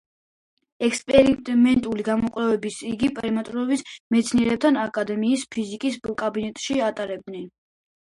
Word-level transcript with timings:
ექსპერიმენტული 0.85 2.05
გამოკვლევებს 2.07 2.77
იგი 2.91 3.09
პეტერბურგის 3.19 3.83
მეცნიერებათა 4.15 4.71
აკადემიის 4.87 5.45
ფიზიკის 5.57 6.01
კაბინეტში 6.23 6.79
ატარებდა. 6.87 7.43